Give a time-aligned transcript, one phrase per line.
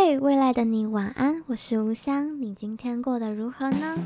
[0.00, 3.98] 嘿未来的你晚安，我是吴香，你今天过得如何呢？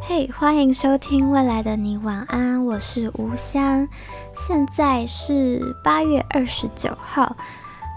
[0.00, 3.86] 嘿欢迎收听《未来的你晚安》，我是吴香，
[4.34, 7.36] 现在是八月二十九号，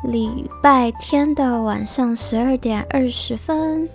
[0.03, 3.89] 礼拜天的晚上十二点二十分。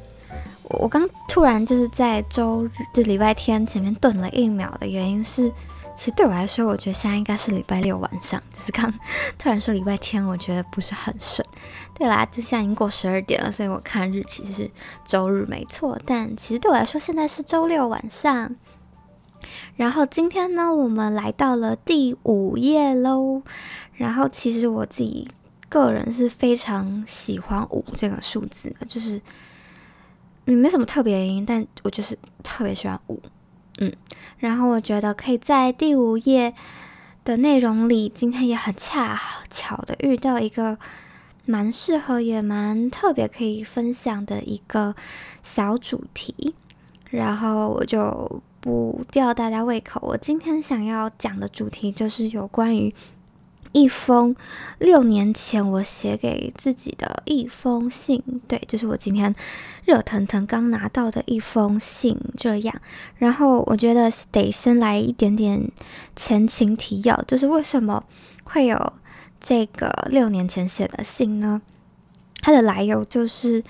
[0.80, 5.50] 我刚突然就是在周日，就礼拜天前面顿了一秒的原因是，
[5.96, 8.42] 其实对我来说，我觉得现在应该是礼拜六晚上。
[8.52, 8.90] 就是刚
[9.38, 11.46] 突然说礼拜天，我觉得不是很顺。
[11.94, 14.70] 对啦，就现在已经过十二点了，所以我看日期是
[15.04, 15.98] 周日没错。
[16.06, 18.56] 但其实对我来说，现在是周六晚上。
[19.76, 23.42] 然后今天呢，我们来到了第五页喽。
[23.92, 25.28] 然后其实我自己
[25.68, 29.20] 个人是非常喜欢五这个数字的，就是。
[30.46, 33.20] 嗯，没什么特别原因，但我就是特别喜欢五，
[33.78, 33.92] 嗯，
[34.38, 36.52] 然后我觉得可以在第五页
[37.24, 40.76] 的内容里，今天也很恰巧的遇到一个
[41.46, 44.94] 蛮适合也蛮特别可以分享的一个
[45.42, 46.54] 小主题，
[47.10, 52.94] 然后我就不吊大家胃口，我今天想要讲的主题就是有关于。
[53.72, 54.34] 一封
[54.78, 59.34] 六年前我写给自己的一封信，对，就是我今天
[59.84, 62.74] 热腾腾刚拿到的一封信，这样。
[63.16, 65.70] 然后我觉得得先来一点点
[66.14, 68.04] 前情提要，就是为什么
[68.44, 68.92] 会有
[69.40, 71.62] 这个六年前写的信呢？
[72.40, 73.62] 它的来由就是。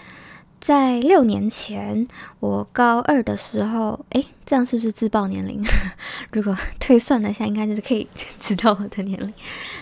[0.62, 2.06] 在六年前，
[2.38, 5.60] 我高二的时候，诶，这样是不是自报年龄？
[6.30, 8.06] 如果推算了一下，应该就是可以
[8.38, 9.34] 知道我的年龄。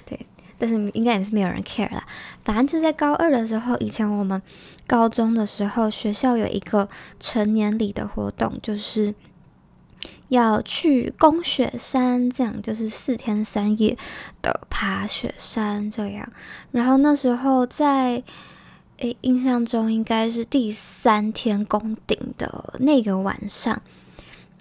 [0.06, 0.18] 对，
[0.56, 2.02] 但是应该也是没有人 care 啦。
[2.42, 4.40] 反正就在高二的时候，以前我们
[4.86, 6.88] 高中的时候，学校有一个
[7.20, 9.14] 成年礼的活动，就是
[10.28, 13.98] 要去攻雪山，这样就是四天三夜
[14.40, 16.32] 的爬雪山这样。
[16.70, 18.24] 然后那时候在。
[19.00, 23.80] 诶，印象中应该是第三天攻顶的那个晚上，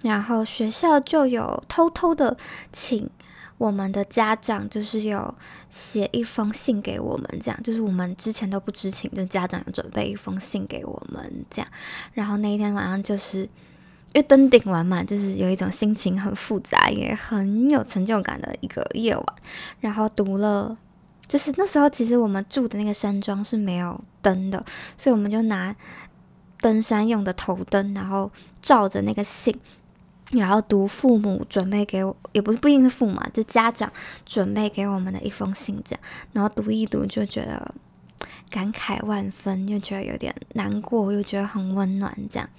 [0.02, 2.34] 然后学校就有偷偷的
[2.72, 3.10] 请
[3.58, 5.34] 我们的家长，就是有
[5.70, 11.70] 写一封信给我们，这样就是我们之前都不知情，就家长有准备一封信给我们，这样。
[12.14, 13.48] 然后那一天晚上，就是因
[14.14, 19.26] 为登顶完嘛，就是有一种心情很复杂，也很有成就感的一个夜晚，
[19.80, 20.78] 然后读了。
[21.30, 24.64] 就是那时候，其实我们住的那个山庄是没有灯的，
[24.98, 25.72] 所以我们就拿
[26.60, 28.28] 登山用的头灯，然后
[28.60, 29.56] 照着那个信，
[30.32, 33.92] 然后读父母准备给我，也不是不一定是父母嘛，就家长
[34.26, 36.02] 准备给我们的一封信这样，
[36.32, 37.72] 然后读一读就觉得
[38.50, 42.50] 感慨万分，又觉得有点难过，又觉得很温暖这样。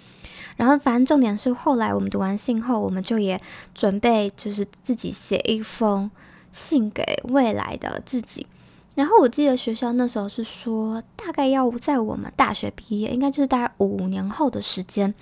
[0.56, 3.42] 然后反正重点是后来我们读完信后，我们就也
[3.76, 6.10] 准备就是自己写一封
[6.54, 8.48] 信给未来的自己。
[8.94, 15.14] 然后我记得学校那时候是说，大概要在我们大学毕业，应该就是大概五年后的时间，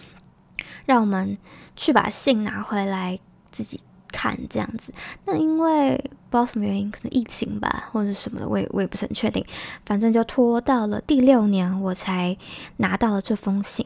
[0.85, 1.37] 让我们
[1.75, 3.19] 去把信拿回来
[3.51, 3.79] 自己
[4.11, 4.91] 看这样子。
[5.25, 5.95] 那因为
[6.29, 9.45] 不知道什么原因，可能疫情吧，或者什么的，我也我也不是很确定。
[9.85, 12.35] 反正就拖到了第六年，我才
[12.77, 13.85] 拿到了这封信。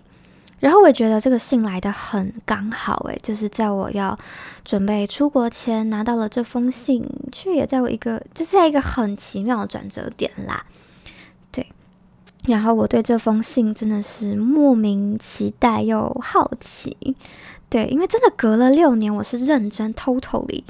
[0.64, 4.18] 然后我也觉得这个信来的很刚好，诶，就是在我要
[4.64, 10.66] 准备出国前拿到了这封信，却也在我一个就是在一个很奇妙的转折点啦，
[11.52, 11.68] 对。
[12.46, 16.96] 然后我对这封信真的是莫名期待又好奇，
[17.70, 20.64] 对，因为真的隔了六年，我是认真 totally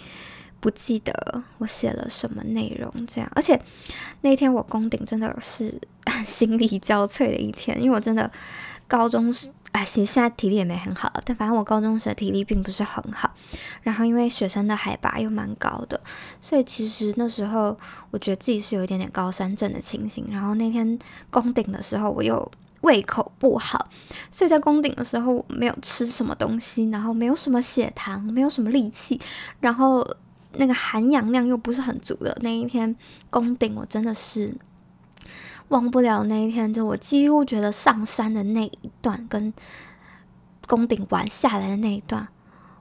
[0.59, 3.61] 不记得我写了什么内容这样，而且
[4.21, 5.79] 那天我攻顶真的是
[6.25, 8.31] 心力交瘁的一天，因为我真的
[8.87, 9.31] 高中
[9.73, 9.79] 时。
[9.79, 13.31] 哎，其实现在体力也没很好，但反正我高中时的体力并不是很好。
[13.81, 15.99] 然后因为雪山的海拔又蛮高的，
[16.41, 17.75] 所以其实那时候
[18.11, 20.27] 我觉得自己是有一点点高山症的情形。
[20.29, 20.99] 然后那天
[21.31, 22.51] 攻顶的时候，我又
[22.81, 23.89] 胃口不好，
[24.29, 29.19] 所以在攻顶的时候我没有吃什么东西，然后没有什么血糖，没有什么力气，
[29.59, 30.07] 然后
[30.53, 32.95] 那个含氧量又不是很足的那一天
[33.31, 34.55] 攻顶，我真的是。
[35.69, 39.51] 忘不了那一天，就我几乎觉得上山的那一段跟
[40.67, 42.27] 攻顶完下来的那一段，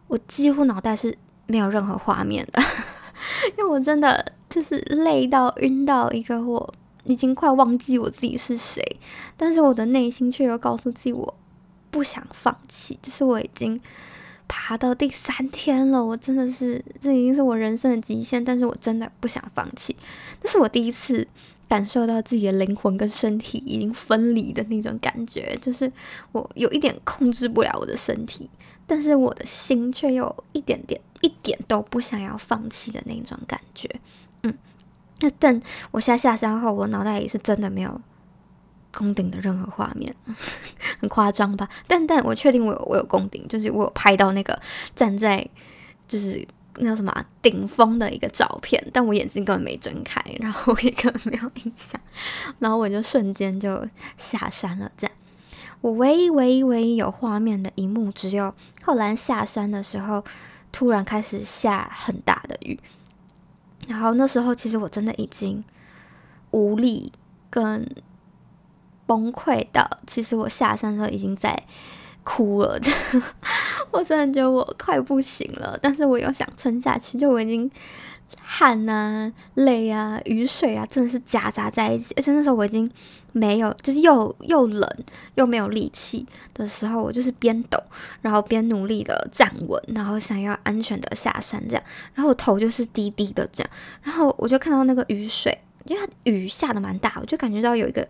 [0.08, 1.16] 我几乎脑袋是
[1.46, 2.62] 没有任何画面的，
[3.56, 8.84] 因为我真的就是累到晕到一个，我已经快忘记我自己是谁，
[9.36, 11.34] 但是我的内心却又告诉自己我
[11.90, 13.80] 不想放弃，就是我已经
[14.46, 19.96] 爬到第三天了，我真的是这已经是我人生的极限，但是我真的不想放弃，
[20.42, 21.26] 那是我第一次。
[21.72, 25.90] 感受到自己的灵魂跟身体已经分离的那种感觉，就是
[26.32, 28.50] 我有一点控制不了我的身体，
[28.86, 33.88] 但是我的心却有一点点、一点都不想要放弃的那种感觉。
[34.42, 34.54] 嗯，
[35.20, 35.58] 那但
[35.92, 37.98] 我下下山后，我脑袋里是真的没有
[38.94, 40.14] 攻顶的任何画面，
[41.00, 41.66] 很夸张吧？
[41.86, 44.60] 但但我确定我有我有攻顶，就是我有拍到那个
[44.94, 45.48] 站在
[46.06, 46.46] 就是。
[46.76, 52.00] 那叫什么顶峰的一个照片，但我眼睛根本没睁开，然后我也根本没有印象，
[52.58, 53.86] 然后我就瞬间就
[54.16, 54.90] 下山了。
[54.96, 55.16] 这样，
[55.82, 60.24] 我唯一唯一唯一有画面的一幕，只有后来下山的时候，
[60.72, 62.80] 突然开始下很大的雨，
[63.86, 65.62] 然后那时候其实我真的已经
[66.52, 67.12] 无力
[67.50, 67.86] 跟
[69.06, 71.64] 崩溃到，其实我下山的时候已经在。
[72.24, 72.78] 哭了，
[73.90, 77.70] 我真的觉得我快不行了，但是我又想撑下去，就我已经
[78.40, 82.90] 汗啊、泪啊、雨水啊，真的是夹杂在一起，而且那时候我已经
[83.32, 84.88] 没有，就是又又冷
[85.34, 87.78] 又没有力气的时候，我就是边抖，
[88.20, 91.82] 然后边努力的站稳，然后想要安全的下山这样，
[92.14, 93.70] 然后我头就是低低的这样，
[94.02, 98.06] 然后我就看到那个雨水，因为它雨下的蛮大，我就感觉到有一个。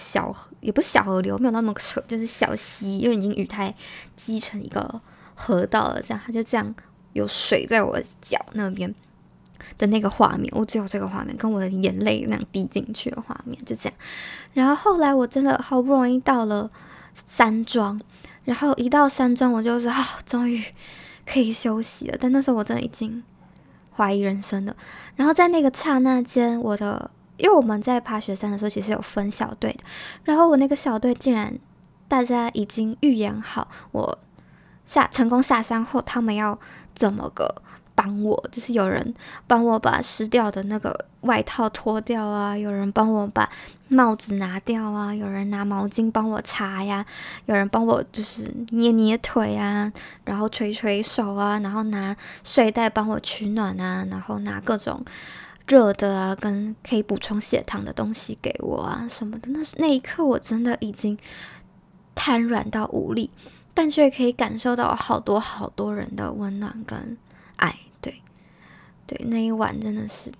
[0.00, 3.74] 小河也不是小河流，没有那么扯，就是小溪，因为已经雨太
[4.16, 5.00] 积成一个
[5.34, 6.74] 河道了，这样它就这样
[7.12, 8.92] 有水在我脚那边
[9.76, 13.98] 的那个画面，我只有这个画面，跟我的眼泪那样滴进去的画面，就这样。
[14.54, 16.70] 然后后来我真的好不容易到了
[17.14, 18.00] 山庄，
[18.44, 20.64] 然后一到山庄，我就是啊，终于
[21.26, 22.16] 可以休息了。
[22.18, 23.22] 但那时候我真的已经
[23.94, 24.74] 怀疑人生了。
[25.16, 27.10] 然后在那个刹那间，我的。
[27.40, 29.80] 因为我们在爬雪山的时候，其实有分小队的。
[30.24, 31.58] 然后我那个小队竟然
[32.06, 34.18] 大家已经预演好，我
[34.84, 36.58] 下成功下山后，他们要
[36.94, 37.62] 怎么个
[37.94, 38.48] 帮我？
[38.50, 39.14] 就是有人
[39.46, 43.48] 帮我把湿掉的那个外套脱掉啊，有人帮我把
[43.88, 47.04] 帽子拿掉啊，有人拿毛巾帮我擦呀，
[47.46, 49.90] 有人帮我就是捏捏腿啊，
[50.24, 55.04] 然后捶捶手啊，然后拿睡袋帮我取暖啊，然后拿各种。
[55.70, 59.48] 热的啊，跟可以补充血糖的东西给我啊，什么的。
[59.50, 61.16] 那是那一刻，我真的已经
[62.16, 63.30] 瘫软到无力，
[63.72, 67.16] 但却可以感受到好多好多人的温暖跟
[67.54, 67.76] 爱。
[68.00, 68.20] 对，
[69.06, 70.32] 对，那一晚真的是，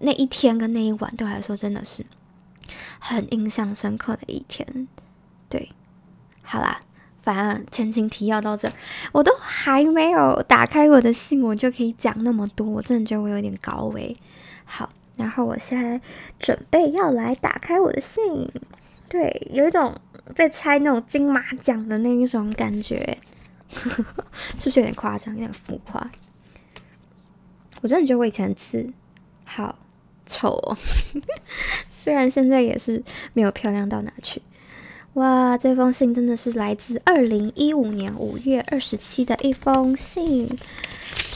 [0.00, 2.04] 那一天跟那一晚对我来说真的是
[2.98, 4.86] 很印象深刻的一天。
[5.48, 5.70] 对，
[6.42, 6.78] 好啦，
[7.22, 8.74] 反正前情提要到这儿，
[9.12, 14.14] 我都还没有打开我的信，我就可以讲那么多，我真的觉得我有点高危。
[14.72, 16.00] 好，然后我现在
[16.38, 18.48] 准备要来打开我的信，
[19.08, 20.00] 对，有一种
[20.36, 23.18] 在拆那种金马奖的那一种感觉，
[23.68, 23.88] 是
[24.64, 26.08] 不是有点夸张，有点浮夸？
[27.82, 28.88] 我真的觉得我以前字
[29.44, 29.76] 好
[30.24, 30.78] 丑哦，
[31.90, 33.02] 虽然现在也是
[33.32, 34.40] 没有漂亮到哪去。
[35.14, 40.48] 哇，这封信真的是来自二零一五年五月二十七的一封信。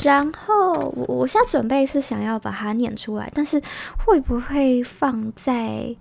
[0.05, 3.61] 然后我我现在准备是想要把它念出来，但是
[4.06, 5.94] 会不会放在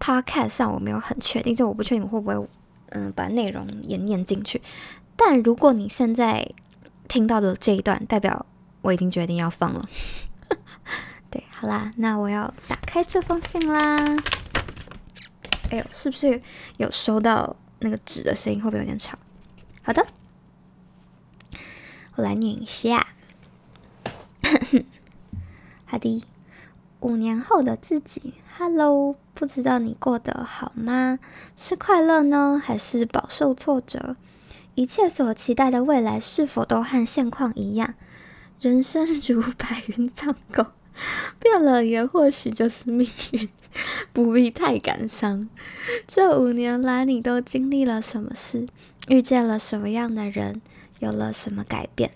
[0.00, 2.48] podcast 上，我没有很确定，就我不确定会不会
[2.90, 4.60] 嗯把内容也念进去。
[5.14, 6.44] 但如果你现在
[7.06, 8.44] 听到的这一段，代表
[8.82, 9.88] 我已经决定要放了。
[11.30, 13.96] 对，好啦，那我要打开这封信啦。
[15.90, 16.42] 是不是
[16.76, 18.62] 有收到那个纸的声音？
[18.62, 19.18] 会不会有点吵？
[19.82, 20.06] 好的，
[22.16, 23.06] 我来念一下。
[25.86, 26.24] 好的，
[27.00, 31.18] 五年后的自己，Hello，不知道你过得好吗？
[31.56, 34.16] 是快乐呢，还是饱受挫折？
[34.74, 37.94] 一切所期待的未来是否都和现况一样？
[38.60, 40.66] 人生如白云苍狗，
[41.40, 43.48] 变了也或许就是命运，
[44.12, 45.48] 不必太感伤。
[46.06, 48.66] 这五年来，你都经历了什么事？
[49.08, 50.62] 遇见了什么样的人？
[51.00, 52.12] 有了什么改变？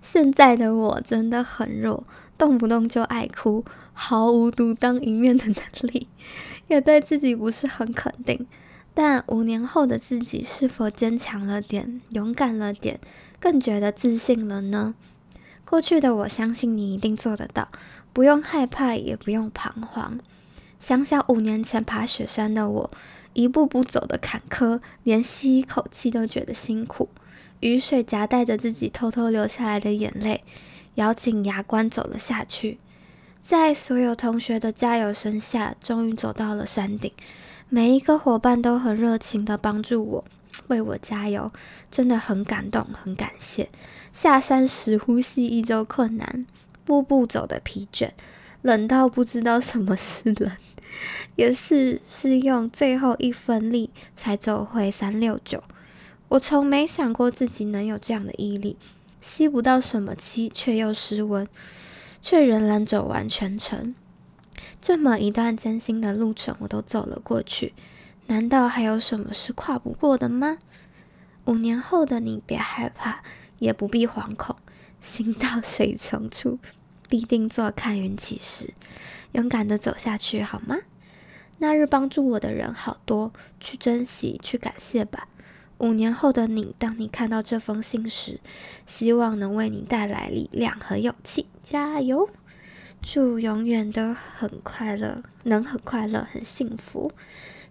[0.00, 2.04] 现在的我真的很弱，
[2.38, 5.54] 动不动就爱哭，毫无独当一面的能
[5.92, 6.08] 力，
[6.68, 8.46] 也对自己不是很肯定。
[8.94, 13.00] 但五年后的自己是否坚强了点、勇敢了点、
[13.40, 14.94] 更觉得自信了呢？
[15.64, 17.68] 过去的我相信你一定做得到，
[18.12, 20.18] 不用害怕，也不用彷徨。
[20.78, 22.90] 想想五年前爬雪山的我，
[23.32, 27.08] 一步步走的坎坷，连吸一口气都觉得辛苦。
[27.60, 30.44] 雨水夹带着自己偷偷流下来的眼泪，
[30.96, 32.78] 咬紧牙关走了下去。
[33.40, 37.10] 在所有同学的加油声下，终于走到了山顶。
[37.70, 40.24] 每一个伙伴都很热情地帮助我，
[40.68, 41.50] 为我加油，
[41.90, 43.70] 真的很感动，很感谢。
[44.14, 46.46] 下山时呼吸依旧困难，
[46.84, 48.10] 步步走得疲倦，
[48.62, 50.50] 冷到不知道什么是冷，
[51.34, 55.64] 也是是用最后一分力才走回三六九。
[56.28, 58.76] 我从没想过自己能有这样的毅力，
[59.20, 61.46] 吸不到什么气，却又失温，
[62.22, 63.96] 却仍然走完全程。
[64.80, 67.74] 这么一段艰辛的路程，我都走了过去，
[68.28, 70.58] 难道还有什么是跨不过的吗？
[71.46, 73.22] 五年后的你，别害怕，
[73.64, 74.54] 也不必惶恐，
[75.00, 76.58] 行到水穷处，
[77.08, 78.74] 必定坐看云起时，
[79.32, 80.76] 勇敢的走下去，好吗？
[81.58, 85.28] 那日帮助我的人好多，去珍惜，去感谢吧。
[85.78, 88.40] 五年后的你，当你看到这封信时，
[88.86, 91.46] 希望能为你带来力量和勇气。
[91.62, 92.28] 加油！
[93.02, 97.12] 祝永远都很快乐，能很快乐，很幸福。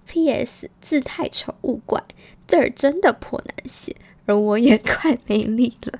[0.05, 0.69] P.S.
[0.81, 2.03] 字太丑，勿怪，
[2.45, 3.95] 字儿真的颇难写，
[4.25, 5.99] 而我也 快没力了。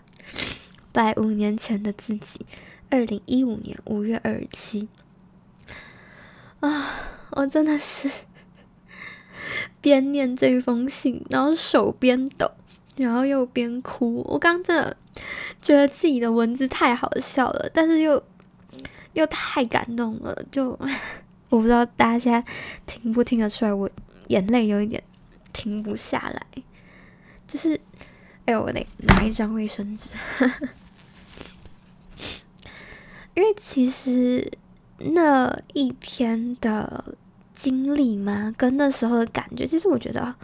[0.91, 2.45] 拜五年前的自己，
[2.89, 4.87] 二零一五年五月二十七。
[6.59, 6.93] 啊，
[7.31, 8.09] 我真的是
[9.81, 12.51] 边念这封信，然后手边抖，
[12.95, 14.21] 然后又边哭。
[14.29, 14.95] 我刚真的
[15.61, 18.23] 觉得自己的文字太好笑了，但是又
[19.13, 20.79] 又太感动了，就。
[21.49, 22.43] 我不知道大家
[22.87, 23.87] 听不听得出来，我
[24.29, 25.03] 眼泪有一点
[25.51, 26.63] 停不下来，
[27.45, 27.79] 就是，
[28.45, 30.09] 哎呦，我得拿一张卫生纸，
[33.35, 34.51] 因为其实
[34.97, 37.15] 那一天的
[37.55, 40.35] 经历嘛，跟那时候的感觉，其实我觉得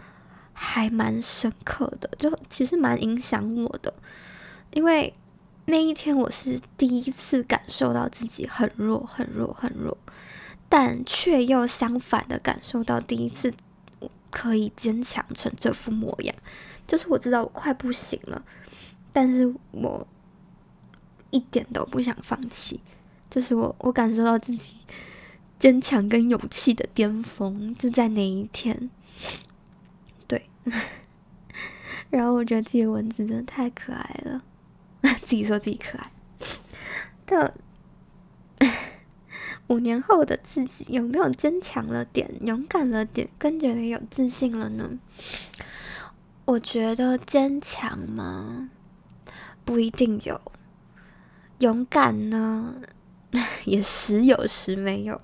[0.52, 3.92] 还蛮深刻的，就其实蛮影响我的，
[4.72, 5.12] 因为
[5.66, 9.96] 那一天我是第一次感受到自己很弱，很弱，很弱。
[10.72, 13.52] 但却又相反的感受到第一次
[14.30, 16.32] 可以坚强成这副模样，
[16.90, 18.44] 就是我知道我快不行了，
[19.12, 20.04] 但是我
[21.30, 22.80] 一点都不想放弃，
[23.30, 24.78] 就是我我感受到自己
[25.56, 28.90] 坚强跟勇气的巅峰就在那一天，
[30.26, 30.50] 对，
[32.10, 34.42] 然后我觉得自己的文字真的太可爱了，
[35.22, 36.10] 自己说自己可爱，
[37.24, 37.54] 但。
[39.68, 44.98] 五年后的自己有没有坚强了点、勇敢了点、更觉得有自信了呢？
[46.50, 48.70] 我觉得坚强吗，
[49.64, 50.34] 不一定有；
[51.60, 52.74] 勇敢呢，
[53.64, 55.20] 也时有时没有。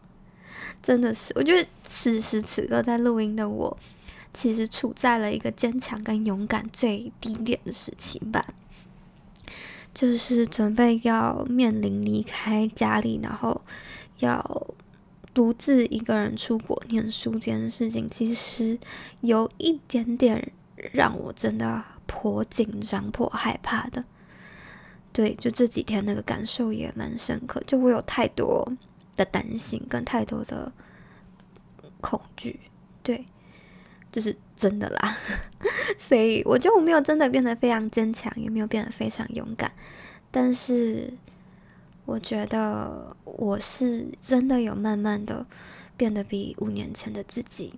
[0.80, 3.76] 真的是，我觉得此时此刻在录音的我，
[4.32, 8.46] 其实处在了一个坚强跟勇敢最低点的时期吧。
[9.92, 13.62] 就是准备要面临离开家里，然后。
[14.20, 14.66] 要
[15.34, 18.78] 独自一个人出国念书这件事情，其实
[19.20, 20.50] 有一点点
[20.92, 24.04] 让我真的颇紧张、颇害怕的。
[25.12, 27.62] 对，就这几天那个感受也蛮深刻。
[27.66, 28.70] 就我有太多
[29.16, 30.70] 的担心跟太多的
[32.00, 32.60] 恐惧，
[33.02, 33.24] 对，
[34.12, 35.16] 就是真的啦。
[35.98, 39.72] 所以我觉得我没有真的变得非常坚强，也没有变得非常勇敢，
[40.30, 41.12] 但是。
[42.04, 45.44] 我觉得我是真的有慢慢的
[45.96, 47.74] 变得比五年前的自己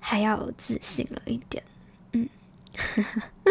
[0.00, 1.62] 还要自信了一点，
[2.12, 2.28] 嗯，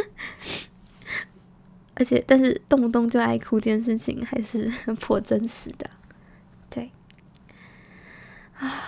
[1.95, 5.89] 而且但是动不动就爱哭这件事情还是 颇真实的，
[6.69, 6.91] 对，
[8.57, 8.83] 啊，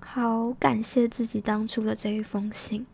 [0.00, 2.86] 好感谢自己当初的这一封信，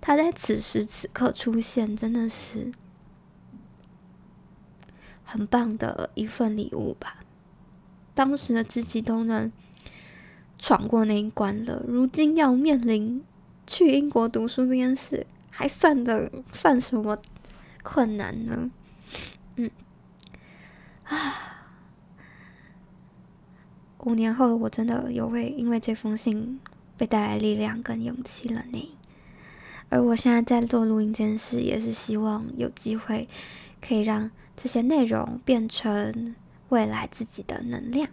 [0.00, 2.72] 它在此时此刻出现，真的是。
[5.24, 7.24] 很棒的一份礼物吧，
[8.12, 9.50] 当时的自己都能
[10.62, 13.20] 闯过那一关了，如今要面临
[13.66, 17.18] 去英国读书这件事，还算得算什么
[17.82, 18.70] 困难呢？
[19.56, 19.68] 嗯，
[21.02, 21.66] 啊，
[24.04, 26.60] 五年后我真的有为因为这封信
[26.96, 28.96] 被带来力量跟勇气了呢。
[29.88, 33.28] 而我现在在做录音这件事，也是希望有机会
[33.80, 34.30] 可以让。
[34.54, 36.36] 这些内容变成
[36.68, 38.08] 未来自己的能量。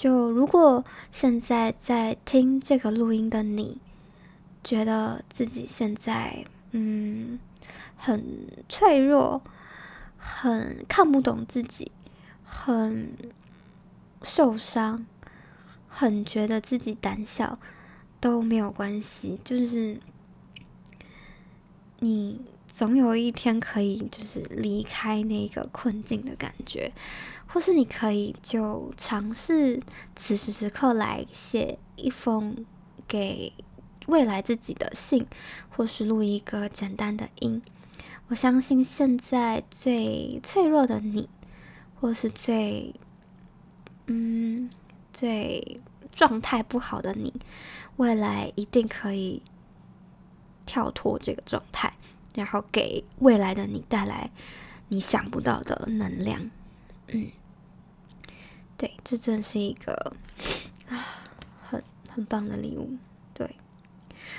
[0.00, 3.76] 就如果现在在听这个录音的你，
[4.64, 7.38] 觉得自己现在嗯
[7.98, 9.42] 很脆弱，
[10.16, 11.92] 很看不懂自己，
[12.42, 13.14] 很
[14.22, 15.04] 受伤，
[15.86, 17.58] 很觉得自己胆小，
[18.18, 20.00] 都没有关系，就是
[21.98, 22.40] 你。
[22.72, 26.90] 总有一天可以，就是离开那个困境的感觉，
[27.52, 29.82] 或是你可以就尝试
[30.14, 32.64] 此时此刻来写一封
[33.08, 33.52] 给
[34.06, 35.26] 未来自己的信，
[35.68, 37.60] 或是录一个简单的音。
[38.28, 41.28] 我相信现在最脆弱的你，
[42.00, 42.94] 或是最
[44.06, 44.70] 嗯
[45.12, 45.80] 最
[46.12, 47.34] 状态不好的你，
[47.96, 49.42] 未来一定可以
[50.64, 51.92] 跳脱这个状态，
[52.36, 54.30] 然后给未来的你带来
[54.88, 56.48] 你想不到的能量。
[57.08, 57.26] 嗯，
[58.80, 59.92] 对，这真是一个
[60.88, 61.20] 啊
[61.60, 62.96] 很很棒的礼物。
[63.34, 63.56] 对，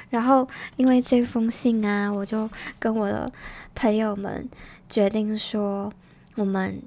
[0.09, 3.31] 然后因为这封信啊，我就跟我的
[3.75, 4.49] 朋友们
[4.89, 5.93] 决定说，
[6.33, 6.81] 我们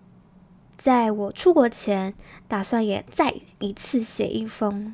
[0.77, 2.13] 在我出国前，
[2.49, 4.93] 打算也再一次写一封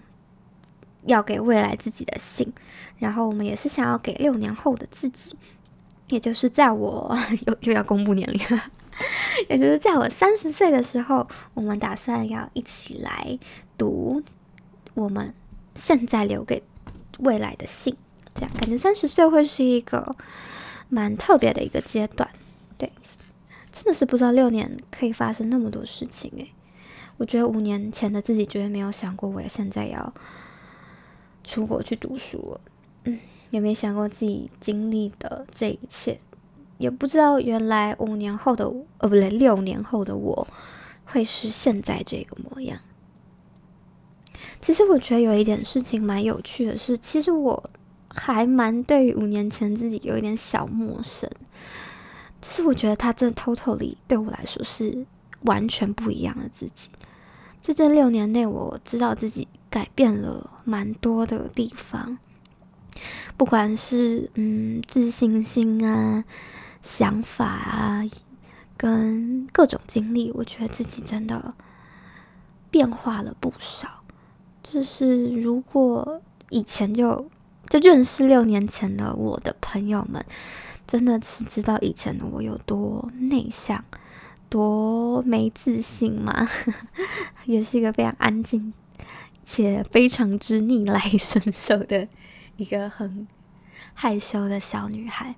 [1.06, 2.52] 要给未来自己的信。
[2.98, 5.34] 然后我们也是想要给六年后的自己，
[6.08, 7.16] 也就是在我
[7.48, 8.62] 又又要公布年龄了，
[9.48, 13.38] 也就是在我三十岁的时候，我们打算要一起来
[13.78, 14.22] 读
[14.94, 15.34] 我们
[15.74, 16.62] 现在留给
[17.20, 17.96] 未来的信。
[18.34, 20.14] 这样感觉三十岁会是一个
[20.88, 22.28] 蛮特别的一个阶段。
[22.78, 22.92] 对，
[23.72, 26.52] 真的是不知道六年可以发生那么多事情诶，
[27.16, 30.14] 我觉得五年前的自己绝对没有想过，我现在要
[31.42, 32.60] 出国去读书了。
[33.04, 33.18] 嗯，
[33.50, 36.20] 也没想过自己经历的这一切，
[36.80, 38.64] 也不知道原来五年后的，
[38.96, 40.48] 呃，不对，六年后的我
[41.04, 42.78] 会是现在这个模样。
[44.62, 47.70] 其实我觉得有一点事情蛮有趣的是，其实我
[48.08, 51.30] 还蛮对于五年前自己有一点小陌生。
[52.40, 55.04] 其实我觉得他真的 totally 对我来说是
[55.42, 56.88] 完全不一样的自己。
[57.60, 62.16] 在这六年内，我知道自己改变了蛮多的地方。
[63.36, 66.24] 不管是嗯自信心啊、
[66.82, 68.02] 想法啊，
[68.76, 71.54] 跟各种经历，我觉得自己真的
[72.70, 74.02] 变化了不少。
[74.62, 76.20] 就是如果
[76.50, 77.28] 以前就
[77.68, 80.24] 就认识六年前的我的朋友们，
[80.86, 83.84] 真的是知道以前的我有多内向、
[84.48, 86.48] 多没自信嘛，
[87.46, 88.72] 也是一个非常安静
[89.44, 92.08] 且非常之逆来顺受的。
[92.56, 93.26] 一个很
[93.94, 95.34] 害羞的小女孩，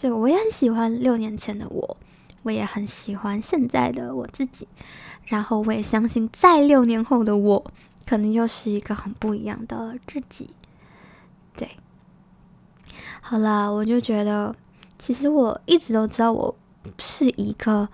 [0.00, 1.96] 对，就我也很喜欢六年前的我，
[2.42, 4.66] 我也很喜欢现在的我自己，
[5.26, 7.72] 然后我也相信，在六年后的我，
[8.06, 10.50] 可能又是一个很不一样的自己。
[11.56, 11.68] 对，
[13.20, 14.54] 好了，我就觉得，
[14.98, 16.56] 其实我一直都知道，我
[16.98, 17.88] 是一个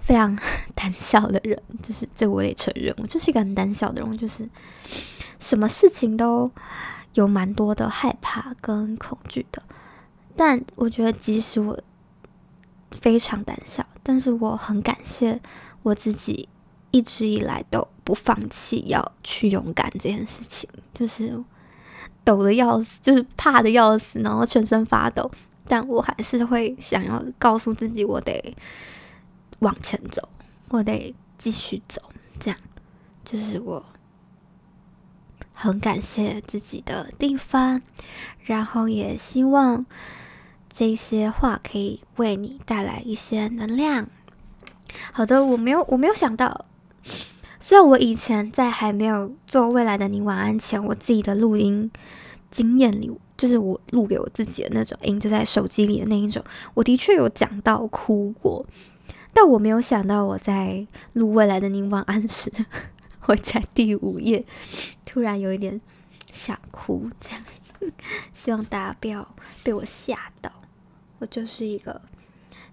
[0.00, 0.36] 非常
[0.74, 4.48] 胆小的人，就是这我也承认，我就是一个很胆小的人，就是。
[5.38, 6.50] 什么事情都
[7.12, 9.62] 有蛮多的害怕跟恐惧的，
[10.36, 11.78] 但我觉得即使我
[12.90, 15.40] 非常胆小，但是我很感谢
[15.82, 16.48] 我自己
[16.90, 21.42] 一直以来都不放弃要去勇敢这件事情，就是
[22.22, 25.30] 抖得要死，就是怕得要死，然后全身发抖，
[25.66, 28.56] 但我还是会想要告诉自己，我得
[29.60, 30.28] 往前走，
[30.68, 32.02] 我得继续走，
[32.38, 32.60] 这样
[33.24, 33.84] 就是我。
[35.58, 37.80] 很感谢自己的地方，
[38.44, 39.86] 然后也希望
[40.78, 44.10] 这些话可以为你带来一些能量。
[45.10, 46.66] 好的，我没有，我没有想到，
[47.58, 51.90] 虽然我以前在还没有做未来的你晚安前，我自己的录音
[52.50, 58.66] 经验里，就是我录给我自己的那种音，就在手机里的那一种，我的确有讲到哭过，
[59.32, 62.52] 但我没有想到我在录未来的你晚安时。
[63.20, 64.44] 会在第五页
[65.06, 65.80] 突然有一点
[66.34, 67.42] 想哭，这样，
[68.34, 69.34] 希望大家不要
[69.64, 70.52] 被我吓到。
[71.18, 72.00] 我就是一个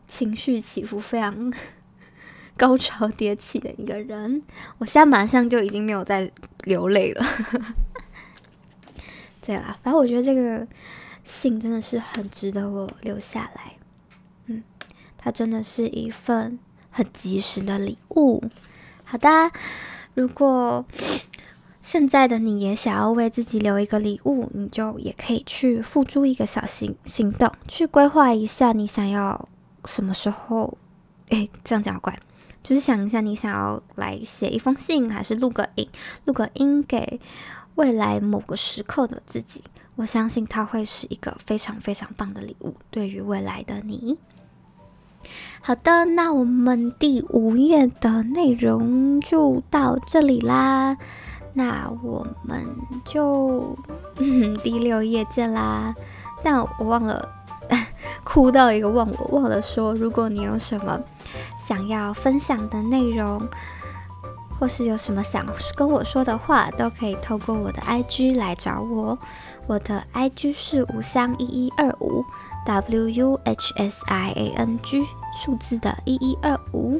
[0.07, 1.53] 情绪起伏非常
[2.57, 4.41] 高潮迭起的一个人。
[4.77, 6.31] 我现在马上就已经没有在
[6.63, 7.25] 流泪了。
[9.41, 10.67] 对啦，反正我觉得这个
[11.23, 13.77] 信真的是很值得我留下来。
[14.45, 14.63] 嗯，
[15.17, 16.59] 它真的是一份
[16.91, 18.43] 很及时的礼物。
[19.03, 19.51] 好的。
[20.15, 20.85] 如果
[21.83, 29.47] 现在的你也想要为自己留一个礼物，你就也可以去付诸一个小行行动，去规划一下你想要
[29.85, 30.77] 什么时候。
[31.29, 32.17] 诶， 这样讲怪，
[32.63, 35.87] 就是想一下你想要来写一封信，还是录个音，
[36.25, 37.19] 录个音给
[37.75, 39.61] 未来某个时刻的自己。
[39.95, 44.17] 我相信它会是一个非常非常棒的礼物，对于未来的你。
[45.61, 50.97] 好的，那我们第五页的内容就到这里啦。
[51.53, 52.65] 那我们
[53.05, 53.75] 就
[54.17, 55.93] 嗯 第六页见啦。
[56.43, 57.29] 但我忘了，
[58.23, 60.99] 哭到一个忘我忘了说，如果你有什么
[61.67, 63.41] 想要分享的内容，
[64.59, 69.17] 或是有什么想跟我说的话，都可以透过我的 IG 来找我。
[69.65, 72.25] 我的 IG 是五三一一二五。
[72.65, 75.03] W U H S I A N G
[75.35, 76.97] 数字的一一二五，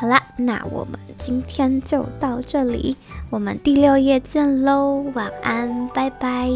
[0.00, 2.96] 好啦，那我们今天就到这里，
[3.28, 6.48] 我们第六页见喽，晚安，拜拜。